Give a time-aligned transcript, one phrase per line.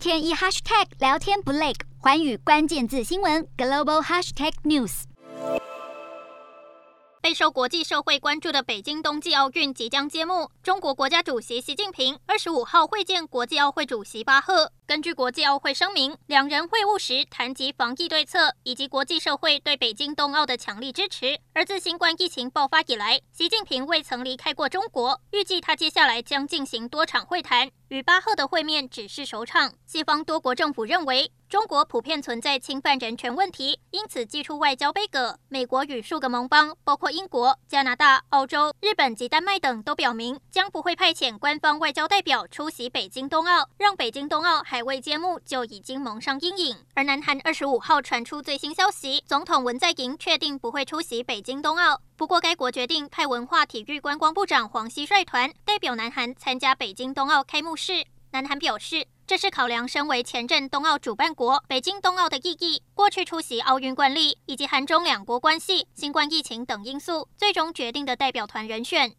[0.00, 5.02] 天一 hashtag 聊天不累，环宇关键字新闻 global hashtag news。
[7.20, 14.72] 备受国际社会关注的北京冬季奥运即将揭幕，中国国家主席习近平二十五号会见国际奥会主席巴赫。
[14.90, 21.38] 根据国际奥会声明，两人会晤时谈及防疫对策以及国际社会对北京冬奥的强力支持。
[21.52, 27.70] 而自新冠疫情爆发以来，习近平未曾离开过中国，预计他接下来将进行多场会谈。
[27.90, 29.72] 与巴赫的会面只是首场。
[29.84, 35.36] 西方多国政府认为，中国普遍存在侵犯人权问题，因此祭出外交杯葛。
[35.48, 46.76] 美国与数个盟邦，包括英国、加拿大、澳洲、日本及丹麦等，都表明将不会派遣官方外交代表出席北京冬奥，让北京冬奥还未揭幕就已经蒙上阴影。
[46.94, 52.00] 而南韩二十五号传出最新消息，总统文在寅确定不会出席北京冬奥。
[52.16, 58.06] 不过，该国决定派文化体育观光部长黄熙率团代表南韩参加北京冬奥开幕式。
[58.32, 69.16] 南韩表示，这是考量身为前任冬奥主办国北京冬奥的意义、过去出席奥运惯例以及韩中两国关系、新冠疫情等因素，最终决定的代表团人选。